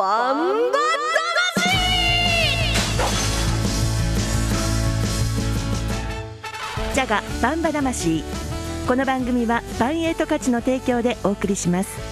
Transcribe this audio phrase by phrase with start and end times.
[0.00, 0.78] バンバ
[1.56, 1.68] 魂。
[6.94, 8.24] ジャガバンバ魂。
[8.88, 12.09] この番組はバンエイト価値の提供でお送りします。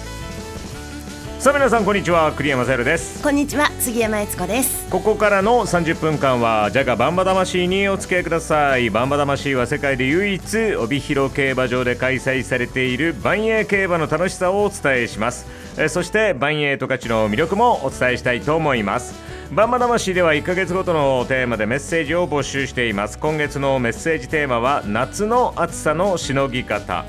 [1.39, 3.23] さあ皆さんこんにちは栗山さゆです。
[3.23, 4.89] こんにちは杉山悦子です。
[4.89, 8.89] ここからの30分間はジャガバンバ魂にお付き合いください。
[8.89, 15.47] バンバ魂は世界で唯一帯広競馬場で開催されている万栄競馬の楽しさをお伝えします。
[15.77, 19.15] えそして万栄十勝の魅力もお伝えしたいと思います。
[19.53, 23.17] バンバ魂では1ヶ月ごとのテーマでメッセージを募集しています。
[23.17, 27.05] 今月のメッセージテーマは夏の暑さのしのぎ方。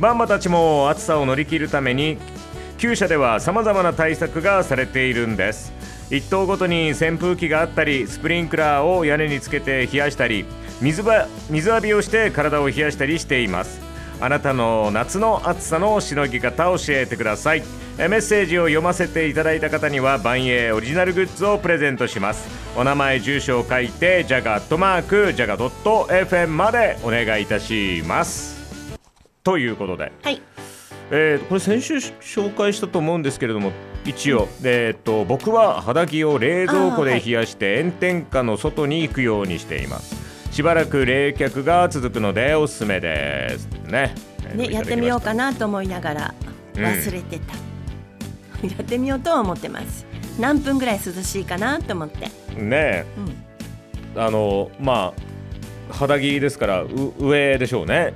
[0.00, 2.18] バンバたちも暑さを乗り切るために
[2.78, 5.72] 厩舎ではさまざまな対策がされているんです。
[6.10, 10.44] 1棟ごとに扇風機があったりスプリンクラーを屋根につけて冷やしたり
[10.80, 13.80] 水ば水浴びをして体を冷やしたりしています。
[14.20, 17.62] あなたの夏の暑さのしのぎ方を教えてください。
[17.96, 22.48] メッセージを読ませていただいた方には万栄オリジナルグッズをプレゼントします。
[22.76, 28.98] お名前住所を書いてジャガットマークジャガドット .fm までお願いいたします。
[29.44, 30.42] ということで、はい。
[31.10, 33.72] えー、これ先週紹介したと思うんですけれども
[34.04, 40.24] 一応、えーと、僕は肌着を冷蔵庫で冷やして炎天下の外に行くようにしています。
[40.52, 43.66] しばらく冷却が続くのでおすすめです。
[43.86, 44.14] ね。
[44.54, 46.34] ねやってみようかなと思いながら
[46.74, 47.54] 忘れてた、
[48.62, 50.06] うん、やってみようとは思ってます。
[50.38, 52.28] 何分ぐらい涼しいかなと思って。
[52.60, 53.06] ね。
[54.14, 56.84] うん、あのまあ肌着ですから
[57.18, 58.12] 上でしょうね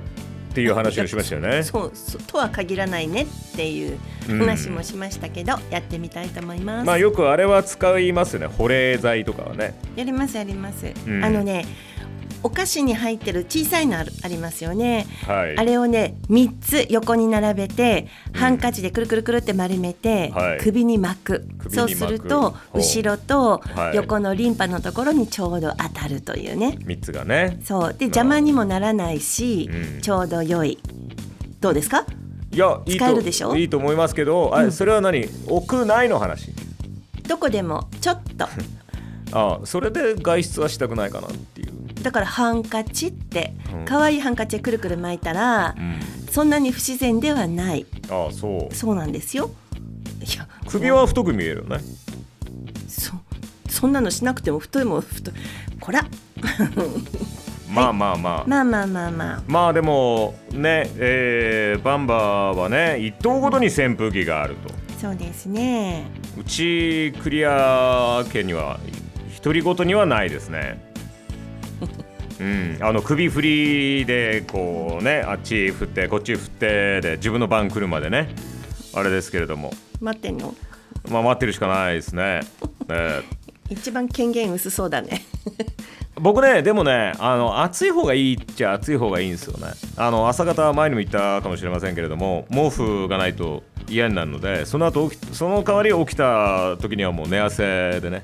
[0.49, 1.63] っていう話をしましたよね。
[1.63, 1.91] そう
[2.27, 6.85] とは限らないねっていう話もしましたけど、うん、やってみたいと思います。
[6.85, 8.47] まあよくあれは使いますね。
[8.47, 9.75] 保冷剤とかはね。
[9.95, 10.91] やりますやります。
[11.07, 11.65] うん、あのね。
[12.43, 21.45] お菓子に入ってる小さいのありますよね、はい、あれをね3つ横に並べて、うん、ハンカチでくるくるくるって丸めて、はい、首に巻く。
[21.69, 23.61] そうすると後ろと
[23.93, 26.77] 横のリンパのところにちょうど当たるというね。
[26.79, 27.59] 3つがね。
[27.63, 27.93] そう。
[27.93, 30.79] で邪魔にもならないし、うん、ちょうど良い。
[31.59, 32.05] どうですか？
[32.51, 35.27] いやいいといいと思いますけど、あそれは何？
[35.47, 36.51] 屋内の話。
[37.27, 38.47] どこでもちょっと。
[39.31, 41.68] あそれで外出はしたくないかなっていう
[42.01, 43.53] だからハンカチって
[43.85, 45.99] 可愛いハンカチでくるくる巻いたら、うん、
[46.31, 47.85] そんなに不自然ではない。
[48.09, 48.75] ああそう。
[48.75, 49.51] そうなんですよ。
[50.21, 51.79] いや首は太く見えるよね。
[52.87, 53.13] そ
[53.69, 55.33] そんなのしなくても太いも太い。
[55.79, 56.05] こら。
[57.69, 59.43] まあまあまあ、まあまあまあまあ。
[59.47, 66.07] まあでもね、えー、バンバーはね一棟ごとに扇風機があると、そうですね。
[66.37, 68.79] うちクリア家には
[69.29, 70.88] 一人ごとにはないですね
[72.39, 78.29] うん、あの首振りでこうねあっち振ってこっち振ってで自分の番来るまでね。
[78.93, 79.71] あれですけれども。
[80.01, 80.55] 待ってんの？
[81.09, 82.41] まあ待ってるしかないですね、
[82.89, 85.21] えー、一番権限薄そうだね。
[86.19, 89.73] 僕ねでもねあの暑い方がいいっちゃ暑い方がいいんですよね。
[89.95, 98.23] あの朝方前にも言ったかもしれませんけれども毛布がないと嫌になるのでその後その代わり起きた時にはもう寝汗でね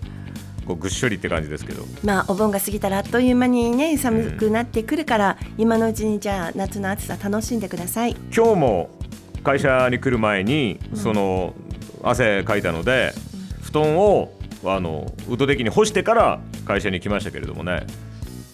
[0.66, 8.90] こうぐっしょりって感じですけどまあお盆が過ぎたらあっという間にね寒くなってくるから、うん、今のうちにじゃあ夏の暑さ楽しんでください今日も
[9.44, 11.54] 会社に来る前に、その
[12.02, 13.14] 汗かいたので、
[13.60, 14.34] うん、布団を
[14.64, 17.86] あのウッドデッキに干してから会社に来ましたけれどもね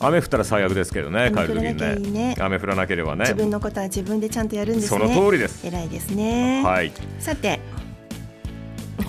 [0.02, 1.62] 雨降ったら最悪ですけどね、帰る時
[2.00, 3.22] にね雨降らなければね。
[3.22, 5.00] 自分のことは自分でちゃんとやるんですね。
[5.00, 5.66] その通りです。
[5.66, 6.64] 偉いですね。
[6.64, 6.92] はい。
[7.20, 7.60] さて、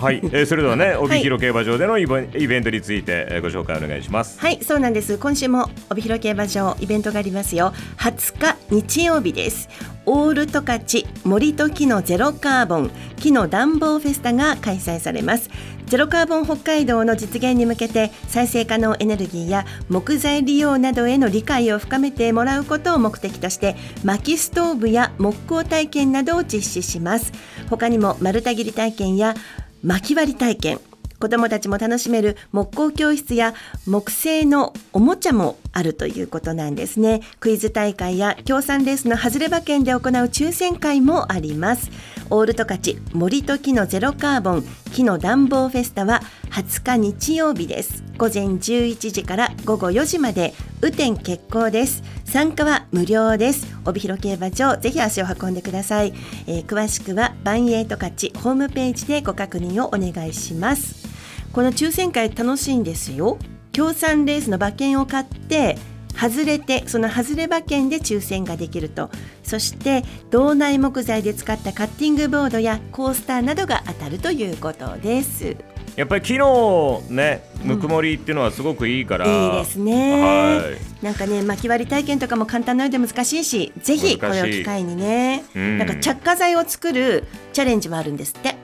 [0.03, 4.37] はい、えー、それではね帯広競馬場でのイベントについてご紹介お願いします。
[4.37, 4.61] はい。
[4.61, 5.17] そうなんです。
[5.17, 7.73] 今週も帯広競馬場イベントがありますよ。
[7.99, 9.69] 20日日曜日です。
[10.05, 10.83] オール十勝
[11.23, 15.49] 森と木のゼロカーボン木の暖房フェスタが開催されます。
[15.85, 27.31] ゼロカーボン北海道の実現に向けて再生可能エネルギーや木材利用などへの理解を深めてもらうことを目的として薪ストーブや木工体験などを実施します。
[27.69, 29.35] 他にも丸太切り体験や
[29.83, 30.79] 薪割り体験。
[31.19, 33.53] 子どもたちも楽しめる木工教室や
[33.85, 37.21] 木製のおもちゃもあるということなんですね。
[37.39, 41.91] クイズ大会や協賛レースの外れ馬券で行う抽選会もあります。
[42.35, 48.03] オールト勝ち森と木のゼロカーボン木の暖房フェスタは20日日曜日です。
[48.17, 52.01] 午前11時から午後4時まで雨天決行です。
[52.25, 53.67] 参加は無料です。
[53.85, 56.13] 帯広競馬場ぜひ足を運んでください、
[56.47, 61.07] えー、詳しくはバンエイト勝ちホームページでご確認をお願いします。
[61.53, 63.37] この抽選会楽しいんですよ。
[63.73, 65.77] 協賛レースの馬券を買って
[66.15, 69.09] 外れてその外れ馬券で抽選ができると。
[69.43, 75.55] そして道内木材で使ったカッティングボードやコースターなどが当たるということです。
[75.95, 80.71] やっぱり昨日ねぬくもりっていうのはすごくいいから、いいですね、は
[81.01, 81.05] い。
[81.05, 85.77] なんかね巻き割り体験とかも簡単なようで難しいしぜひこれを機会にね、うん。
[85.77, 88.55] なんか着火剤を作るチャレンジもあるんですって。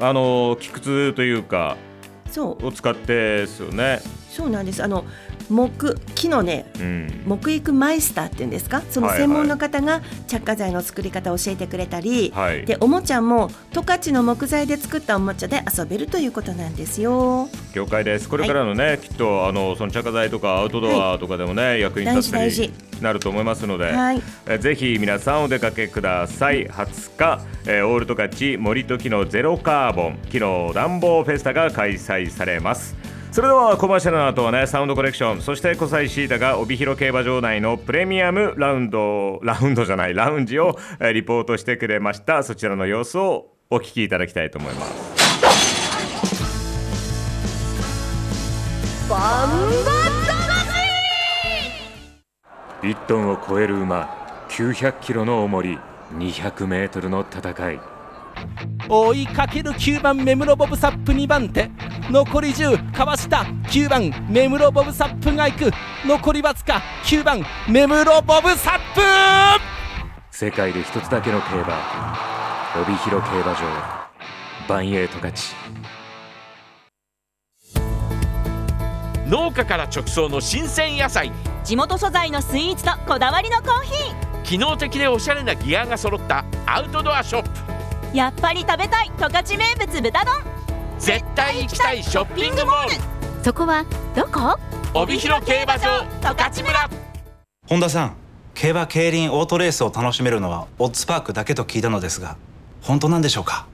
[0.00, 1.76] あの木くずというか
[2.30, 2.66] そう。
[2.66, 4.00] を使ってですよね。
[4.30, 4.82] そうなんです。
[4.82, 5.04] あの
[5.48, 7.22] 木木のねうん。
[7.26, 8.82] 木育マイスターっていうんですか？
[8.90, 12.64] そのはいはい専門の方が着火剤の作り方を教えてくれたり、はい。
[12.64, 17.48] でおもちゃも十勝の木材で作ったおもちゃで遊べるということなんですよ。
[17.74, 18.28] 了解です。
[18.28, 26.66] これからのね、きっとあのその着火剤とかアウトドアとかでもね、役に立った大事りなると思いますので、はい、えぜひ皆さんお出かけください。
[26.66, 32.96] 20日、えーオールトカチ森と木のゼロカーボン木の暖房フェスタが開催されます。
[33.30, 35.42] それではコマーシャルの後はねサウンドコレクション。
[35.42, 40.76] そして小西シータが帯広競馬場内のプレミアムラウンドラウンドじゃないラウンジを
[41.12, 42.42] リポートしてくれました。
[42.42, 45.38] そちらの様子をお聞きいただきたいと思います。
[49.08, 49.92] バンバ
[52.82, 54.08] 魂1トンを超える馬
[54.48, 55.78] 900キロの重り
[56.16, 57.97] 200メートルの戦い。
[58.88, 61.70] 追いかける9番目室ボブサップ2番手。
[62.10, 63.44] 残り10かわした。
[63.64, 65.70] 9番目室ボブサップが行く。
[66.06, 69.00] 残りわずか9番目室ボブサップ。
[70.30, 72.18] 世界で一つだけの競馬。
[72.80, 73.58] 帯広競馬場。
[74.68, 75.54] バンエイト勝ち。
[79.26, 81.30] 農家から直送の新鮮野菜。
[81.64, 87.50] 地元素材のスイーツとこだわりのコーヒ機能的でおしゃれなギアが揃ったアウトドアショップ。
[87.50, 87.77] ー
[88.12, 90.34] やっぱり食べたい十勝名物豚丼。
[90.98, 92.90] 絶対行きたいショッピングモール。
[93.44, 93.84] そこは
[94.14, 94.58] どこ？
[94.94, 96.90] 帯広競馬場十勝村。
[97.68, 98.16] 本田さん
[98.54, 102.36] 競馬競輪オートレースを楽しめるのはオッズパークだけと聞いたのですが
[102.82, 103.66] 本当なんでしょうか？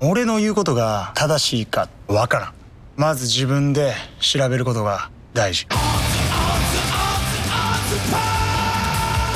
[0.00, 2.54] 俺の言うことが正しいかわからん。
[2.96, 5.66] まず自分で調べることが大事。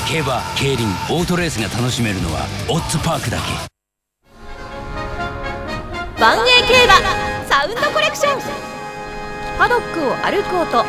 [0.09, 3.72] 競馬競輪オートレースが楽しめるのはオッズパークだけ
[6.23, 6.95] 万栄競馬
[7.49, 8.41] サウンドコレクション。
[9.59, 10.85] パドックを歩く音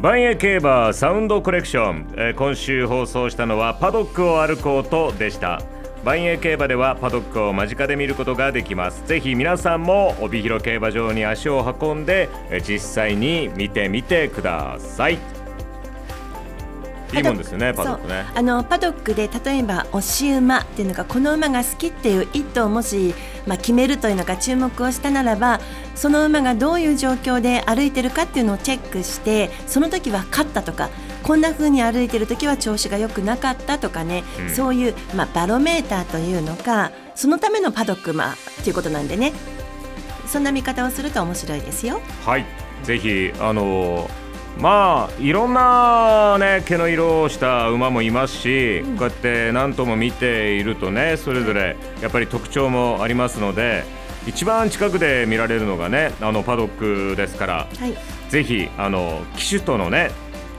[0.00, 5.60] 万栄競馬サウンドコレクション、えー今週放送したのはパドックを歩こうとでした。
[6.04, 9.04] 万栄競馬ではパドックを間近で見ることができます。
[9.08, 15.18] ぜひ皆さんも帯広競馬場に足を運んでえ実際に見てみてください。
[17.12, 18.26] いいもんですよねパドックね。
[18.34, 23.14] あのパドックで例えば推し馬っていうのがこの馬が好きっていう一頭をもし、
[23.46, 25.60] まあ、決めるというのが注目をしたならば
[25.94, 30.90] その馬がどういう状況で歩いてるかっていうのをチェックしてその時は勝ったとか
[31.22, 34.50] こんな風に歩いてる時は調子が良くなかったとかね、うん。
[34.50, 39.32] そういう、まあ、バロメーターというのかそのためのパドック馬っていうことなんでね。
[40.26, 42.00] そんな見方をすると面白いですよ。
[42.24, 42.44] はい。
[42.84, 44.27] ぜひあのー
[44.60, 53.84] まあいろんなね毛の色をした馬もいますし、こうやって何とも見ているとねそれぞれやっぱり特徴もありますので
[54.26, 57.94] 一番近くで見られるのがねあのパドックですからはい、
[58.30, 60.10] ぜひあの騎手とのね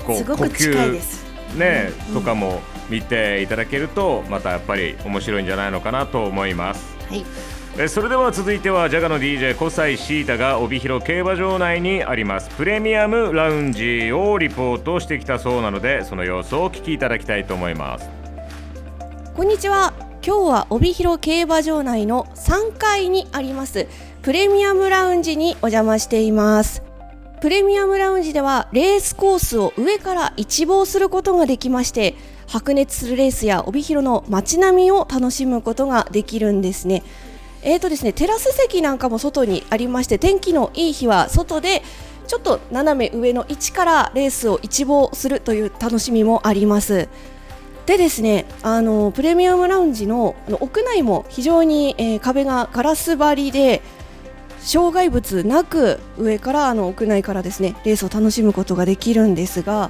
[0.06, 1.30] こすごく近いです。
[1.56, 6.96] ね、うんとかも見ていただけるとまたやっぱり面白いんじゃないのかなと思います。
[7.10, 18.10] はいえそれでは続いてはジャガの DJ 小西シータが帯広競馬場内にありますプレミアムラウンジをリポートしてきたそうなのでその様子をお聞きいただきたいと思います
[19.34, 19.94] こんにちは。
[20.22, 23.88] 今日は帯広競馬場内の3階にあります
[24.24, 26.84] プレミアムラウンジにお邪魔しています。
[27.40, 32.16] プレミアムラウンジではレースコースを上から一望することができまして
[32.48, 37.04] 白熱するレースや帯広の街並みを楽しむことができるんですね。
[37.62, 41.84] えーとですね、テラス席なんかも外にありまして天気のいい日は外で
[42.28, 47.10] ちょっと斜め上の位置からレースを一望するという楽しみもあります。
[47.86, 53.82] でですねあのプレミアムラウンジの屋内も非常に、えー壁がガラス張りで
[54.60, 59.90] 障害物なく上からあの屋内からですねレースを楽しむことができるんですが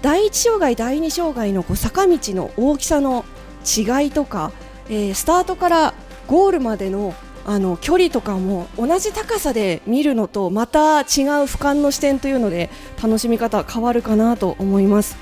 [0.00, 3.24] 第一障害、第二障害のこう坂道の大きさの
[3.66, 4.52] 違いとか、
[4.88, 5.94] えースタートから
[6.30, 7.12] ゴールまでの
[7.44, 11.06] あの距離とかも同じ高さで見るのとまた違う
[11.46, 12.70] 俯瞰の視点というので
[13.02, 15.16] 楽しみ方変わるかなと思います。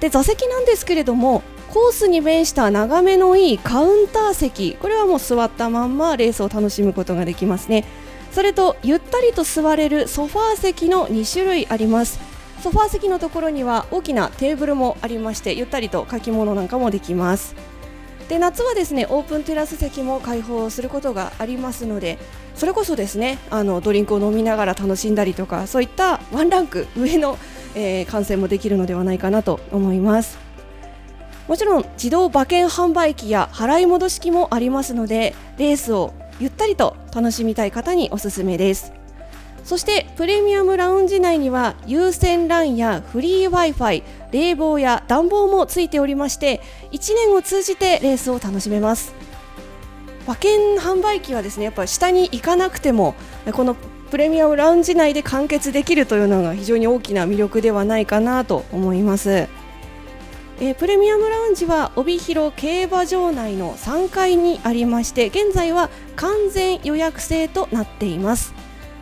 [0.00, 1.42] で座席なんですけれども
[1.72, 7.86] コースに面した眺めのいいカウンター席これはもう座ったまんまレースを楽しむことができますね。
[8.32, 12.20] それとゆったりと座れるソファー席の2種類あります。
[12.62, 17.71] ソファー席のところには大きなテーブルもありましてゆったりと書き物なんかもできます。
[18.32, 22.16] で夏はですねオープンテラス席も開放することがありますので
[22.54, 27.36] それこそですねあのドリンクを飲みながら楽しんだりとかそういったワンランク上の、
[27.74, 30.38] えー観戦もできるのではないかなと思います。
[31.46, 39.01] もちろん自動馬券販売機や払い戻し機もありますのでレースをゆったりと楽しみたい方におすすめです。
[39.64, 44.02] そしてプレミアムラウンジ内には有線 LAN やフリー Wi-Fi
[44.32, 49.14] 冷房や暖房もついておりまして1年を通じてレースを楽しめます
[50.26, 53.14] 馬券販売機はですねやっぱ下に行かなくても
[53.52, 53.76] この
[54.10, 59.48] プレミアムラウンジ内で完結できるというのが非常に大きな魅力ではないかなと思います。
[60.60, 68.54] えープレミアムラウンジは帯広競馬場内の3階にありまして現在は完全予約制となっています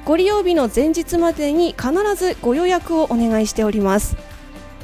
[0.04, 4.16] ご利用日の前日までに必ずご予約をお願いしております。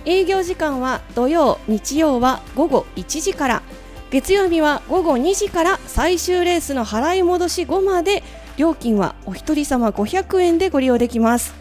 [0.04, 3.62] 営業時間は土曜日曜は午後1時から。
[4.10, 8.22] 月曜日は午後2時から最終レースの払い戻し後まで
[8.56, 11.56] 料金はお一人様500円でご利用できます。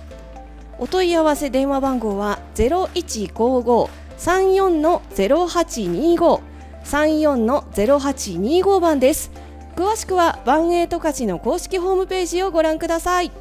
[0.78, 9.32] お問い合わせ電話番号は0155-34の0825 34の0825番です。
[9.76, 13.32] 詳しくはバンエイトカチの公式ホームページをご覧ください。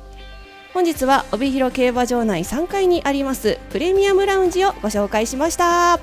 [0.74, 6.00] 本日は帯広競馬場内3階にありますプレミアムラウンジをご紹介しました。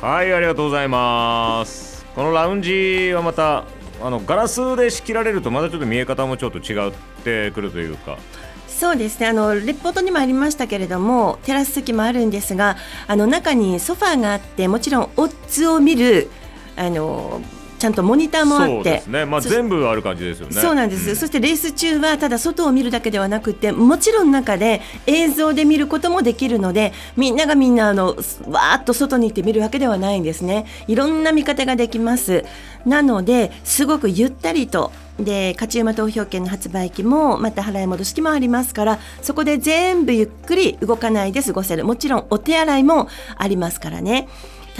[0.00, 2.04] はいありがとうございます。
[2.16, 3.62] このラウンジはまた
[4.02, 8.18] あのガラスで仕切られるとまたちょっと見え方もちょっと違ってくるというか。
[8.66, 9.28] そうですね。
[9.28, 12.76] あのレポートにもありましたけれどもテラス席もあるんですが
[13.06, 16.28] あの中にソファーがあってもちろんオッズを見る
[16.74, 17.40] あの
[17.82, 18.74] ちゃんとモニターもあって。
[18.74, 19.26] そうですね。
[19.26, 20.52] まあそ全部ある感じですよね。
[20.54, 28.14] そうなんです、そしてレース中はただ外を見るだけではなくてもちろん中で映像で見ることもできるのでみんながみんなあの
[28.46, 30.64] わーっと外に行って見るわけではないんですね。
[30.86, 32.44] いろんな見方ができます。
[32.86, 41.84] なのですごくゆったりとで勝ち馬投票券の発売機もまた払い戻し機もありますからそこで全部ゆっくり動かないで過ごせる。
[41.84, 44.28] もちろんお手洗いもありますからね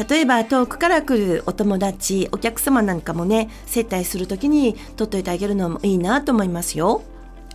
[0.08, 7.02] 例えば遠くから来るお友達お客様なんかもね接待するときに取っといてあげるのもいいなと思いますよ。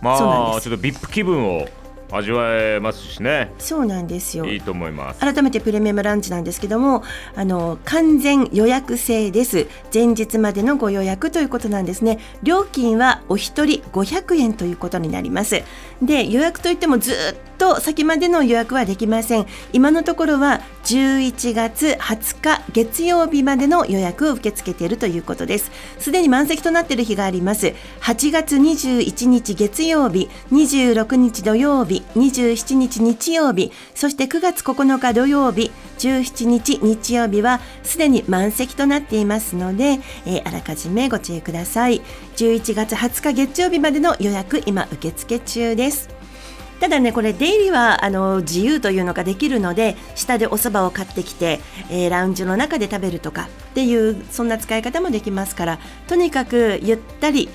[0.02, 1.66] まあちょっと VIP 気分を
[2.10, 3.52] 味わえますしね。
[3.58, 4.46] そうなんですよ。
[4.46, 5.20] いいと思います。
[5.20, 7.02] 改めてプレミアムランチなんですけども
[7.36, 9.66] あの完全予約制です。
[9.92, 12.18] 前日までのご予約ということなんですね。
[12.42, 15.62] 料金はお一人500円ということになります。
[16.02, 17.16] で予約といってもずっ
[17.58, 19.46] と先までの予約はできません。
[19.72, 25.70] 今のところは11月20日月曜日までの予約を受け付けているということです。
[25.98, 27.74] すでに満席となっている日があります。
[28.00, 42.00] 8月21日月曜日26日土曜日27日日曜日そして9月9日土曜日17日日曜日はすでに満席となっていますので、えーあらかじめご注意ください。
[42.36, 46.17] 11月20日月曜日までの予約今受付中です。
[46.80, 57.48] ただねこれ出入りはあの自由というのができるので下でお蕎麦を買ってきて、えーラウンジの中で食べるとかっていうそんな使い方もできますからとにかくゆったり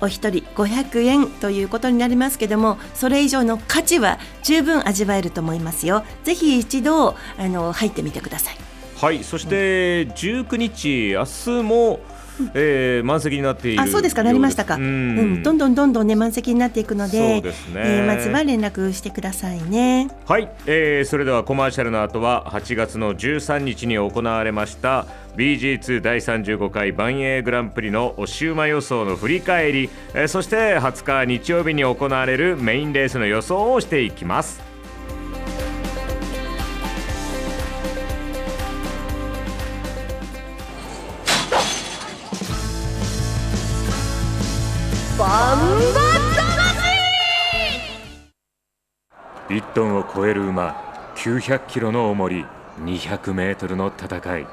[0.00, 6.04] お一人500円ということになりますけどもそれ以上の価値は十分味わえると思いますよ。
[6.24, 8.56] ぜひ一度あの入ってみてください。
[8.96, 12.00] はいそして19日明日も、
[12.54, 14.22] えー満席になっているあそうですか。
[14.22, 14.76] なりましたか。
[14.76, 15.34] ううん。
[15.38, 17.82] ん、どんどんどんどんね満席になっていくのでそうですね。
[17.84, 20.08] えーまずは連絡してくださいね。
[20.26, 34.60] はい、えーそれではコマーシャルの後は8月の13日に行われました BG2 第35回万栄グランプリのおシウマ予想の振り返り、えーそして20日日曜日に行われるメインレースの予想をしていきます
[49.48, 50.74] 1トンを超える馬
[51.16, 52.44] 900キロの重り
[52.80, 54.46] 200メートルの戦い。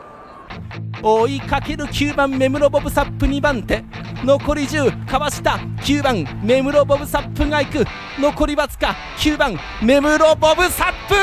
[1.03, 3.83] 追いかける9番目室ボブサップ2番手。
[4.23, 5.59] 残り10かわした。
[5.81, 7.85] 9番目室ボブサップが行く。
[8.19, 8.95] 残りわずか。
[9.17, 11.15] 9番目室ボブサップ。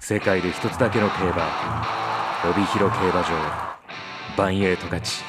[0.00, 1.46] 世界で一つだけの競馬。
[2.50, 3.28] 帯広競馬場。
[4.36, 5.00] バンエイト勝。
[5.00, 5.22] ち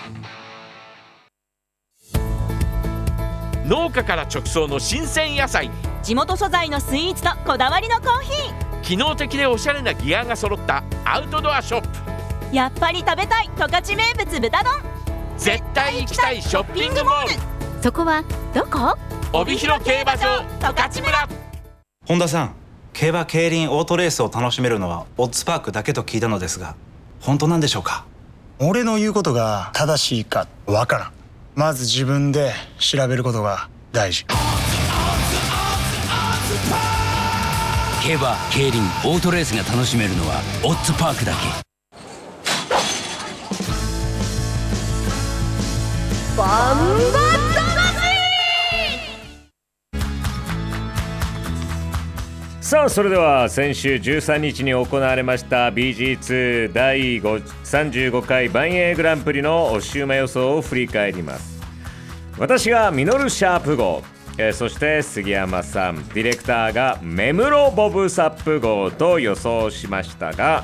[3.72, 5.72] 農家から直送の新鮮野菜。
[6.04, 8.82] 地元素材のスイーツとこだわりのコーヒー。
[8.82, 12.54] 機能的でおしゃれなギアが揃ったアウトドアショップ。
[12.54, 14.74] やっぱり食べたい十勝名物豚丼。
[15.38, 17.30] 絶対行きたいショッピングモール。
[17.82, 18.98] そこはどこ？
[19.32, 21.30] 帯広競馬場十勝村。
[22.06, 22.56] 本田さん
[22.92, 26.76] 競馬競輪オートレースを楽しめるのはオッズパークだけと聞いたのですが
[27.22, 28.04] 本当なんでしょうか？
[28.60, 31.14] 俺の言うことが正しいかわからん
[31.54, 34.26] まず自分で調べることが大事。
[38.04, 41.38] 競馬競輪オートレースが楽しめるのはオッズパークだけ。
[46.38, 46.78] バン
[47.14, 47.31] バ
[52.72, 61.60] さあそれでは先週13日に行われました BG2 第35回万栄グランプリのお週間予想を振り返ります。
[62.38, 64.04] 私がミノルシャープ号
[64.38, 70.64] えーそして杉山さんディレクターがメムロボブサップ号と予想しましたが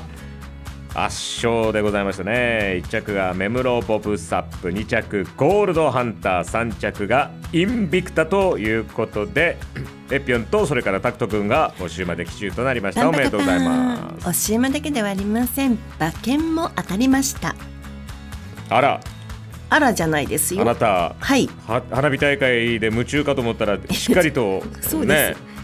[0.94, 2.82] 圧勝でございましたね。
[2.84, 9.56] 1着がメムロボブサップ2着ゴールドハンター3着がインビクタということで
[10.10, 13.08] エピョンとそれからタクト君が募集まで奇襲となりました。
[13.08, 14.28] おめでとうございます。
[14.28, 15.78] お週間だけではありません。
[15.98, 17.54] 馬券も当たりました。
[18.70, 19.00] あら。
[19.70, 20.62] あらじゃないですよ。
[20.62, 21.48] あなたはい。
[21.66, 25.57] は花火大会で夢中かと思ったらしっかりと そうねです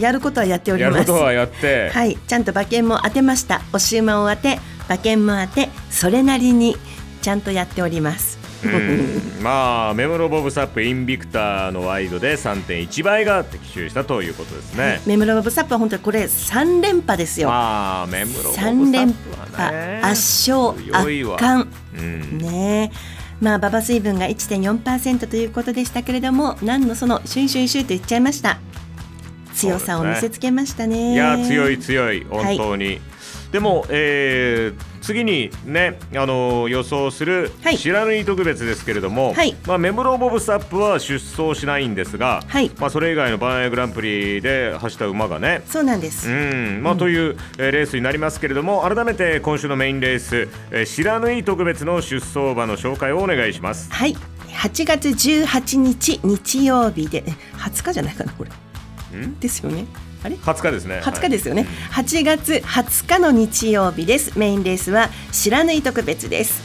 [0.00, 1.06] やることはやっておりやます。
[1.06, 2.16] ることはやって、はい。
[2.16, 3.60] ちゃんと馬券も当てました。
[3.72, 6.76] お週間を当て馬券も当てそれなりに
[7.22, 8.38] ちゃんとやっております。
[8.64, 9.42] うん。
[9.42, 15.00] まあメムロボブサップインビクターのワイドで3.1倍が的中したということですね。
[15.06, 17.48] メムロボブサップは本当にこれ3連覇ですよ。
[17.48, 20.00] まあメムロボブサ3連ップはね。
[20.02, 20.06] 覇。
[20.06, 21.68] 圧勝圧巻。
[21.96, 22.38] うん。
[22.38, 23.18] ねえ。
[23.40, 28.58] まあ馬場水分が1.4%ということでしたけれども何のそのシュンシュンシュンと言っちゃいました
[29.58, 31.14] 強さを見せつけましたね。
[31.14, 33.00] いや強い強い本当に、
[33.52, 37.78] でも、えー次にねあの予想するはい。
[37.78, 39.56] 知らぬい特別ですけれども、はい。
[39.66, 42.70] まあ、メムロボブサップは出走しないんですが、はい。
[42.78, 53.90] まあ、それ以外のバンエーグランプリで走った馬がねそうなんです、うんまあ、という、えーレースになりますけれども改めて今週のメインレース、えー、知らぬい特別の出走馬の紹介をお願いします。
[53.90, 54.14] はい。
[54.58, 58.50] 8月18日日曜日でえ20日じゃないかなこれ。
[58.50, 58.67] ん
[59.40, 59.86] ですよね。
[60.22, 61.00] あれ？20日ですね。
[61.04, 64.38] 20日ですよね、8月20日の日曜日です。
[64.38, 66.60] メインレースは知らぬい特別です、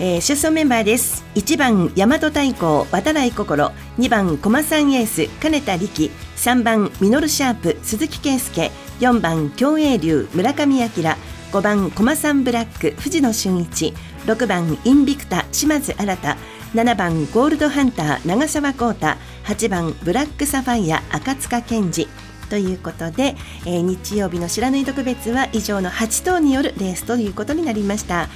[0.00, 1.24] えー出走メンバーです。
[1.34, 3.72] 1番大和太鼓渡来心。
[3.98, 6.10] 2番駒さんエース金田力。
[6.36, 8.70] 3番ミノルシャープ鈴木圭介。
[9.00, 11.16] 4番競泳流村上彰
[11.52, 13.92] 5番駒さんブラック藤野俊一。
[14.26, 16.16] 6番インビクタ島津新。
[16.74, 19.16] 7番ゴールドハンター長澤浩太
[19.48, 22.06] 8番ブラックサファイア赤塚健二
[22.50, 23.34] ということで、
[23.64, 28.28] えー日曜日の知らぬい特別は以上の8頭によるレースということになりました。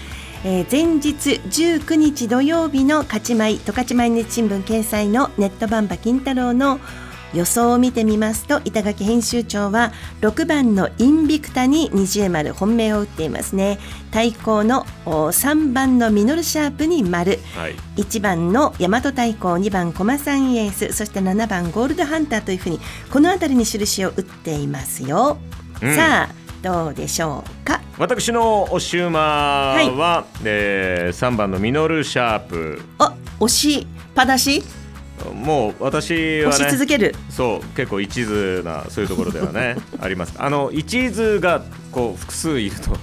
[0.42, 6.80] えー前日19日土曜日の勝ち米十勝毎日新聞掲載のネットバンバ金太郎の
[7.34, 13.78] 予想を見てみますと板垣編集長は6番のインビクタに二重丸本命を打っていますね。
[14.10, 17.38] 対抗のお3番のミノルシャープに丸。
[17.56, 17.74] はい。
[17.96, 20.92] 1番の大和太鼓2番駒さんエース。
[20.92, 25.38] そして7番ゴールドハンターというふうにこの辺りに印を打っていますよ、
[25.80, 25.94] うん。
[25.94, 27.80] さあどうでしょうか？
[27.98, 32.82] 私のおしゅうまは、えー、3番のミノルシャープ。
[32.98, 34.62] あ押しパダシ？
[35.30, 37.14] もう私は押し続ねける。
[37.30, 40.34] そう結構一途なそういうところではね あります。
[40.38, 42.96] あの一途がこう複数いると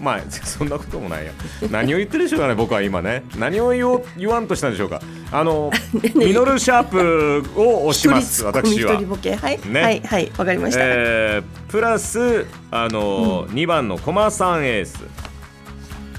[0.00, 1.32] まあそんなこともないや。
[1.70, 3.24] 何を言ってるでしょうかね僕は今ね。
[3.38, 5.00] 何を言おう言わんとしたんでしょうか。
[5.32, 5.70] あの
[6.14, 8.92] ミノルシャープを押します私は。
[8.92, 9.34] 一人ボケ。
[9.34, 9.82] はい、ね。
[9.82, 15.02] はいはいわかりました、えープラスあの、2番のコマさんエース、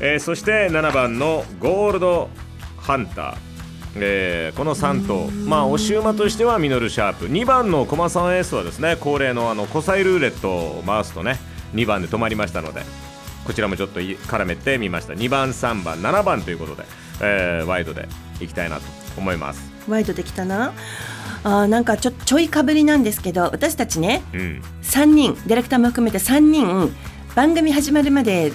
[0.01, 2.29] えーそして7番のゴールド
[2.77, 3.35] ハンター、
[3.97, 5.29] えーこの3頭。
[5.47, 7.27] まあ押し馬としてはミノルシャープ。
[7.27, 11.39] 2番のコマさんエースはですね恒例のあのコサイルーレットを回すとね
[11.73, 12.81] 2番で止まりましたので
[13.45, 15.13] こちらもちょっとい絡めてみました。
[15.13, 16.83] 2番3番7番ということで、
[17.21, 18.07] えーワイドで
[18.41, 18.83] いきたいなと
[19.17, 19.61] 思います。
[19.87, 20.73] ワイドできたな。
[21.43, 24.61] あーなんかちょちょいかぶりなんですけど私たちねうん。
[24.81, 26.91] 3人ディレクターも含めて3人
[27.35, 28.51] 番組始まるまで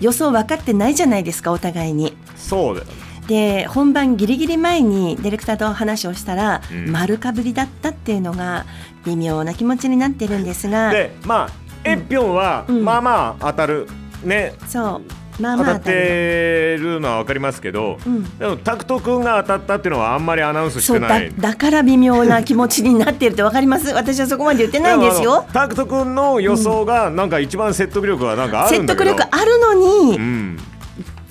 [0.00, 2.16] 予想分かってないじゃないですかお互いに。
[2.36, 2.86] そうだよ
[3.28, 6.90] で本番ギリギリ前にディレクターと話をしたら、うん。
[6.90, 8.66] 丸かぶりだったっていうのが
[9.04, 10.90] 微妙な気持ちになってるんですが。
[10.90, 11.50] でまあ
[11.84, 12.84] エッピョンは、うん。
[12.84, 13.86] まあまあ当たる。
[14.24, 14.54] ね。
[14.66, 15.02] そう。
[15.40, 15.96] まあまあ当たる。
[15.96, 18.38] てるのは分かりますけど、うん。
[18.38, 21.32] でもタクト君が当たったっていうのはあんまりアナウンスしてない。
[21.38, 23.92] だから微妙な気持ちになってるってわかります？
[23.92, 25.42] 私はそこまで言ってないんですよ。
[25.42, 30.58] のタクト君の予想がなんか一番説得力がなんかあるん説だけど、得力あるのに、うん、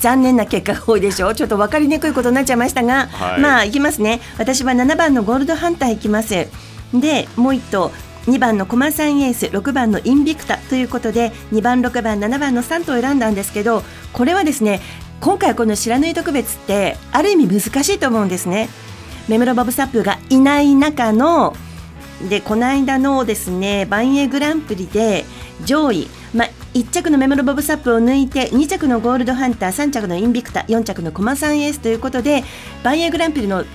[0.01, 1.35] 残念な結果が多いでしょう。
[1.35, 3.39] ちょっと分かりにくいことになっちゃいましたが、はい。
[3.39, 4.19] まあいきますね。
[4.37, 6.47] 私は7番のゴールドハンターいきます。
[6.93, 7.91] でもう一頭。
[8.27, 9.45] 2番のコマサンエース。
[9.47, 10.57] 6番のインビクタ。
[10.57, 13.83] ということで2番6番7番の3頭を選んだんですけど
[14.13, 14.79] これはですね
[15.21, 18.69] 今回この知らぬい特別ってある意味難しいと思うんですね。
[19.27, 21.55] メムロボブサップがいない中の
[22.29, 25.25] でこの間のですねバンエーグランプリで
[25.63, 32.43] 上位、まあ、1着のメモロボブサップを抜いて2着のゴールドハンター3着のインビクタ4着のコマサンエースということで
[32.83, 33.65] バンエーグランプリの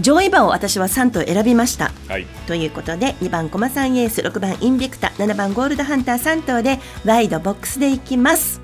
[0.00, 1.92] 上位馬を私は3頭選びました。
[2.08, 2.26] はい。
[2.46, 8.60] ということで2番コマサンエース6番インビクタ7番ゴールドハンター3頭でワイドボックスでいきます。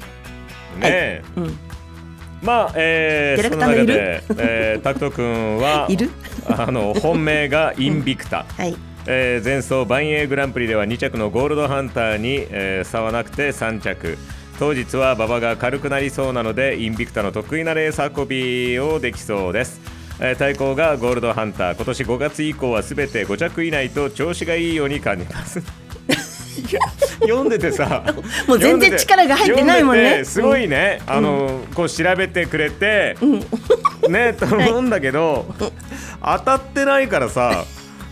[0.79, 1.59] ねえ、うん。
[2.43, 3.95] まあ、えー、ディレクターのいる？
[4.39, 6.11] えー、タクト君は いる？
[6.49, 8.77] あの本命がインビクタ、はい
[9.13, 14.17] えー前走バンエーグランプリでは2着のゴールドハンターに、えー差はなくて3着。
[14.61, 19.81] 当日は馬場が軽くなりそうなのでインビクタの得意なレース運びをできそうです、
[20.21, 21.75] えー対抗がゴールドハンター。
[21.75, 25.59] 今年5月以降はすべて5着以内と調子がいいように感じます。
[25.59, 25.63] い
[26.73, 26.81] や
[27.21, 28.05] 読んでてさ。
[28.47, 30.25] もう全然力が入ってないもんね。
[30.25, 33.17] すごいね、あのこう調べてくれて、
[34.09, 35.47] ねと思うんだけど、
[36.23, 37.65] 当たってないからさ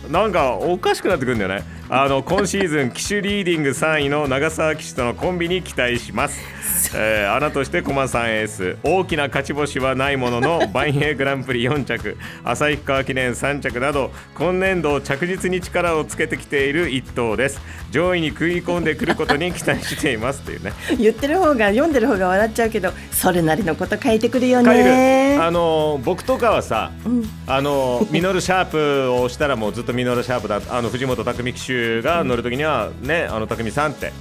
[0.07, 1.78] なんかおかしくなってくるんだよね。
[1.91, 8.77] あの今シーズン騎手リーディング3位の長澤騎手とのコンビに期待します、えー、穴として駒さんエース。
[8.83, 12.15] 大きな勝ち星はないもののバンエーグランプリ4着。
[12.43, 17.59] 旭川記念3着など今年度着実に力をつけてきている一頭です。
[17.89, 20.41] 上位に食い込んでくることに期待しています。
[20.41, 20.73] というね。
[20.99, 25.43] 言ってる方が読んでる方が笑っちゃうけどそれなりのこと書いてくるよ帰ねる。
[25.43, 27.23] あの僕とかはさ、ん。
[27.47, 34.11] あのミノルシャープを押したらもうずっとミノルシャープだあの藤本匠騎手が乗るときにはねあの匠さんって、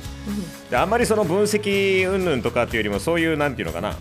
[0.70, 3.96] であんまりその分析云々とかっていうよりもそういうなんていうのかな。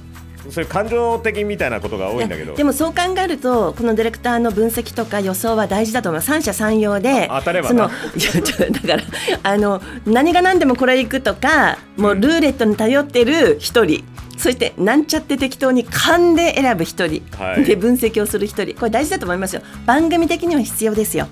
[0.49, 2.55] そういう感情的みたいなことが多いんだけど。
[2.55, 6.21] でもそう考えるとこのディレクターの分析とか予想は大事だと思う。
[6.21, 9.03] 三者三様であ当たればそのだから
[9.43, 14.05] あの何が何でもこれいくとかもうルーレットに頼ってる一人。
[14.37, 17.65] そしてなんちゃって適当に勘で選ぶ一人、はい。
[17.65, 18.75] で分析をする一人。
[18.75, 19.63] これ大事だと思いますよ。
[19.85, 21.27] 番組的には必要ですよ。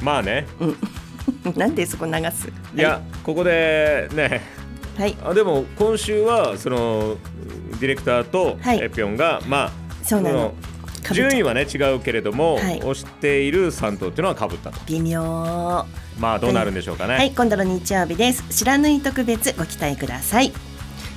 [0.00, 0.46] まあね
[1.56, 2.48] なんでそこ流す？
[2.76, 4.42] いや、ここでね。
[4.96, 5.16] はい。
[5.24, 7.16] あでも今週はその
[7.80, 8.82] ディレクターとはい。
[8.82, 10.54] エピョンが、まあそうなの。
[11.12, 12.78] 順位はね違うけれども、はい。
[12.78, 14.80] 押している3頭っていうのはかぶったと。
[14.86, 15.86] 微妙。
[16.18, 18.44] まあどうなるんでしょうかね、はい、今度の日曜日です。
[18.48, 20.52] 知らぬい特別ご期待ください。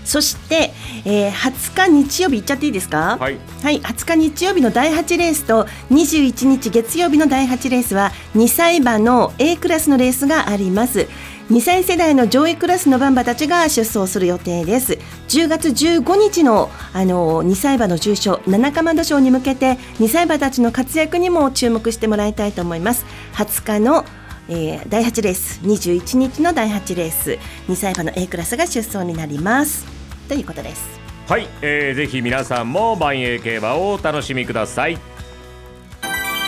[0.07, 0.71] そして、
[1.05, 3.17] えー、20日日曜日行っちゃっていいですか？
[3.19, 11.07] はいはい、20日日曜日の第8レースと21日月曜日の第8レースは2歳馬の A クラスのレースがあります。
[11.51, 14.97] 2歳世代の上位クラスのバンバたちが出走する予定です。
[15.27, 23.05] 10月15日のあの2歳馬の重賞七かまど賞に向けて2歳馬たちの活躍にも注目してもらいたいと思います。
[23.33, 24.05] 20日の
[24.49, 29.96] えー第8レース21日の第8レース2歳馬の A クラスが出走になります
[30.27, 30.99] ということです。
[31.27, 34.97] はい、えー、ぜひ皆さんも万栄競馬をお楽しみください。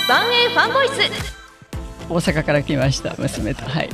[0.07, 1.39] 万栄ファンボイス。
[2.09, 3.63] 大阪から来ました娘と。
[3.65, 3.89] はい。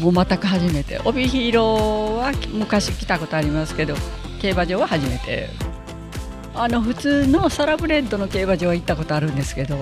[0.00, 1.00] もう全く初めて。
[1.04, 3.94] 帯広は昔来たことありますけど
[4.40, 5.48] 競馬場は初めて。
[6.56, 9.76] あの普通のサラブレッドの競馬場は行ったことあるんですけど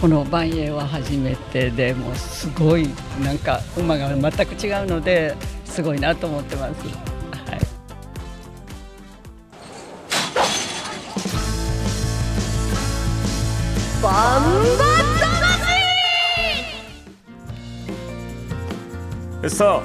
[0.00, 2.88] この万栄は初めてでもうすごい
[3.22, 7.09] なんか馬が全く違うのですごいなと思ってます。
[14.10, 14.42] バン
[19.42, 19.82] バさあ、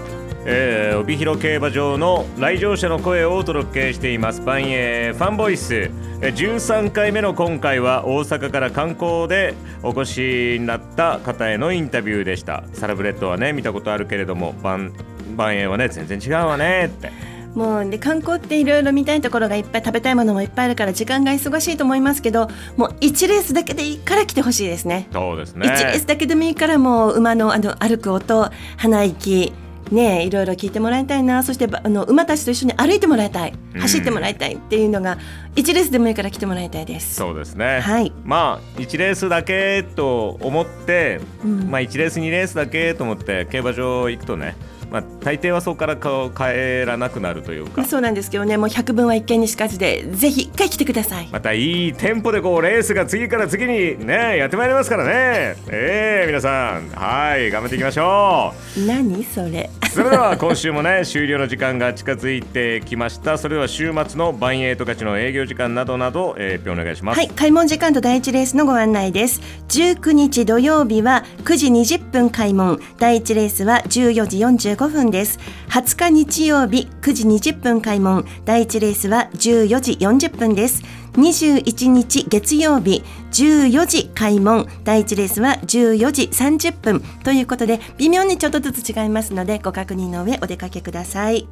[0.47, 4.41] えー、帯広競馬場の来場者の声をお届けしています。
[4.41, 5.91] 万栄ファンボイス。
[6.21, 12.63] 13回目の今回は大阪から観光でお越しになった方へのインタビューでした。
[12.73, 14.91] サラブレッドはね見たことあるけれども万
[15.38, 17.35] 万栄はね全然違うわねって。
[17.56, 25.08] もうで観光っていろいろ見たいところがいっぱい食べたいものもいっぱいあるから時間が忙しいと思いますけどもう1レースだけでいいから来てほしいですね。
[25.12, 25.68] そうですね。
[25.68, 29.54] 1レースだけでもいいからもう馬のあの歩く音鼻息
[29.91, 31.44] ねいろいろ聞いてもらいたいな。
[31.44, 33.54] そしてばあの馬たちと一緒に歩いてもらいたい。
[33.74, 33.82] うん。
[33.82, 35.18] 走ってもらいたいっていうのが
[35.56, 37.15] 1レースでもいいから来てもらいたいです。
[37.15, 38.12] そうですね、はい。
[38.24, 41.70] まあ1レースだけと思って、うん。
[41.70, 44.56] まあ1レース2レースだけと思って競馬場行くとね
[44.91, 47.86] まあ、大抵はそこから顔帰らなくなるというか。
[47.86, 48.58] そうなんですけどね。
[48.58, 51.28] もう百分は一見にしかずでぜひ一回来てください。
[51.32, 55.56] またいいテンポでこうレースが次から次にねやってまいりますからね。
[55.69, 56.89] ええ皆さん。
[56.89, 58.86] はい頑張っていきましょう。
[58.86, 59.69] 何それ。
[59.91, 63.38] それでは今週もね終了の時間が近づいてきました。
[63.38, 67.17] それでは週末のバンエイト勝ちの営業時間などなど、えー、お願いします。
[67.17, 69.41] はい開門時間と第一レースのご案内です。
[69.69, 72.80] 19日土曜日は9時20分開門。
[72.98, 75.39] 第一レースは14時45分です。
[75.69, 78.25] 20日日曜日9時20分開門。
[78.45, 80.83] 第一レースは14時40分です。
[81.13, 84.67] 21日月曜日14時開門。
[84.83, 87.01] 第一レースは14時30分。
[87.23, 91.47] ということで微妙にちょっとずつ違いますのでご確認の上お出かけください。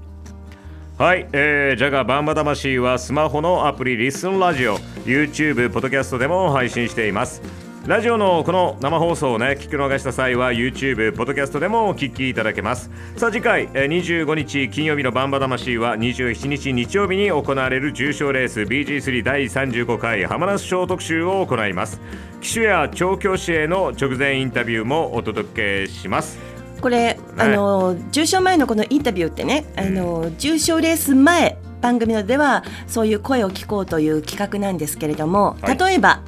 [0.97, 4.77] はい、えー、ジャガバンバ魂はスマホのアプリリスンラジオ。
[5.05, 7.41] YouTube ポッドキャストでも配信しています。
[7.86, 12.89] ラジオのこの生放送をね聞き逃した際は YouTube、ポッドキャストでもお聞きいただけます。
[13.17, 22.00] さあ次回25日金曜日のバンバ魂は27日日曜日に行われる重賞レース BG3 第35回浜那須賞特集を行います。
[22.39, 26.39] 騎手や調教師への直前インタビューもお届けします。
[26.80, 36.22] これ、ね、あの重賞前のこのインタビューってね、あの重賞レース前番組ではそういう声を聞こうという企画なんですけれども、はい、例えば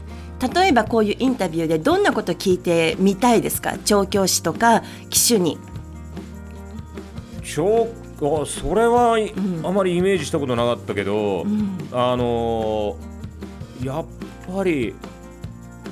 [0.53, 3.77] 例えばこういうインタビューでどんなこと聞いてみたいですか？
[3.79, 5.57] 調教師とか騎手に。
[7.43, 14.05] 調あそれは、うん、あまりイメージしたことなかったけど、うん、あのー、やっ
[14.53, 14.95] ぱり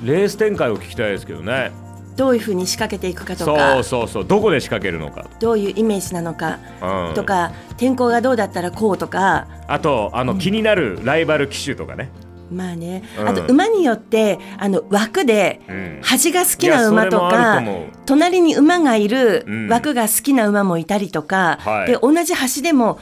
[0.02, 1.70] レース展開を聞きたいですけどね。
[2.16, 3.74] どういうふうに仕掛けていくかとか。
[3.74, 4.24] そうそうそう。
[4.24, 5.28] どこで仕掛けるのか。
[5.40, 9.48] どういうイメージなのか、うん、とか天候がどうだったらこうとか。
[9.66, 12.10] あとあの、気になるライバル騎手とかね
[12.50, 15.60] まあね、あと馬によってあの枠で
[16.02, 17.62] 端が好きな馬とか、
[18.06, 23.00] 隣に馬がいる枠が好きな馬もいたりとか、で同じ端でも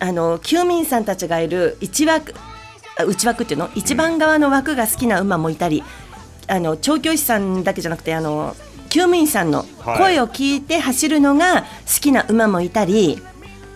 [0.00, 2.34] あの休民さんたちがいる一枠
[3.06, 3.70] 内枠っていうの？
[3.74, 5.82] 一番側の枠が好きな馬もいたり、
[6.46, 8.54] あの調教師さんだけじゃなくてあの
[8.88, 9.64] 厩務員さんの
[9.98, 11.66] 声を聞いて走るのが好
[12.00, 13.20] きな馬もいたり、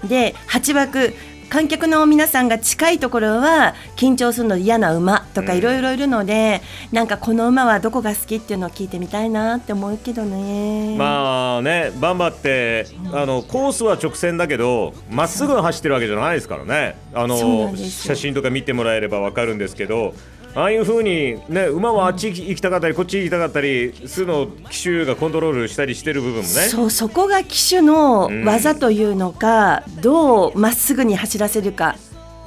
[0.08, 1.12] で8枠
[1.48, 10.96] 観客の皆さんが近いところは緊張するの嫌な馬とかいろいろいるので、うん、なんかこの馬はどこが好きっていうのを聞いてみたいなって思うけどね。
[10.98, 16.96] まあねバンバってあのコースは直線だけどまっすぐ走ってるわけじゃないですからね。
[17.14, 20.14] あの写真とか見てもらえれば分かるんですけど
[20.54, 26.46] ああいうふうに、ね、馬はあっち行きたかったり、こっち行きたかったりするの機種がコントロールしたりしてる部分もね。
[26.46, 31.96] そうそこが機種の技というのか、うん、どうまっすぐに走らせるか。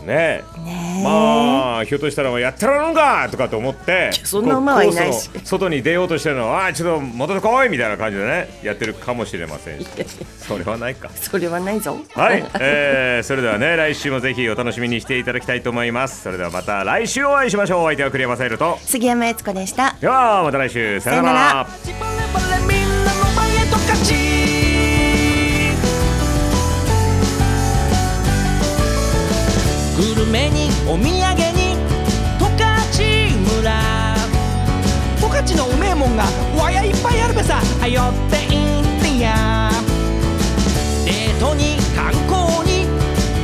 [0.02, 0.44] ね。
[0.66, 5.30] ねまあひょっとしたらやってられるのかとかと思ってそんな馬はいないし。
[5.44, 9.82] 外に出ようとしてるのはあちょっと戻ってこいみたいな感じでねやってるかもしれません
[10.38, 11.10] それはないか。
[11.10, 11.98] それはないぞ。
[12.14, 16.24] はい、えー、それではね来週もぜひお楽しみにしていただきたいと思います。
[16.24, 17.84] それではまた来週お会いしましょう。
[17.84, 18.78] お相手は栗山沙耶と。
[18.82, 19.96] 杉山悦子でした。
[20.00, 21.00] ではまた来週。
[21.00, 21.68] さよなら
[30.02, 31.06] グルメにお土産
[31.54, 31.78] に。
[32.40, 33.06] 十勝
[33.62, 34.16] 村。
[35.20, 36.24] 十勝のうめえもんが
[36.58, 37.62] わやいっぱいあるべさ。
[37.80, 39.70] はよっていってや。
[41.06, 42.88] デートに観光に。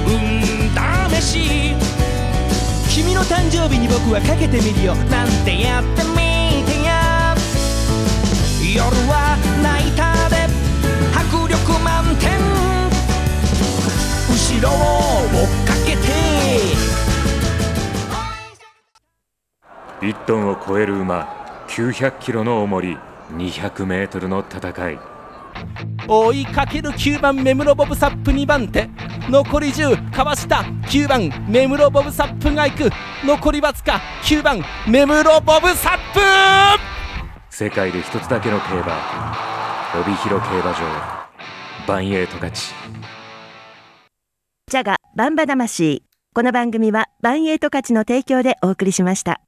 [0.08, 1.76] うん試し
[2.89, 4.96] 君の誕生日に僕はかけてみるよ。
[4.96, 7.36] なんてやってみてや。
[8.74, 10.48] 夜はナイターで。
[11.13, 12.39] 迫力満点。
[14.28, 15.57] 後ろを
[20.02, 22.98] 1トンを超える馬900キロの重り
[23.32, 25.00] 200メートルの戦い。
[26.08, 28.89] 追いかける9番目室ボブサップ2番手。
[29.30, 30.63] 残り10かわした。
[30.84, 32.89] 9番目室ボブサップが行く。
[33.26, 34.00] 残りわずか。
[34.24, 36.20] 9番目室ボブサップ。
[37.50, 39.36] 世界で一つだけの競馬。
[40.00, 40.78] 帯広競馬場。
[41.88, 42.74] バンエイト勝ち。
[44.70, 46.07] ジャガバンバ魂
[46.38, 49.41] この番組はバンエイト勝ちの提供でお送りしました。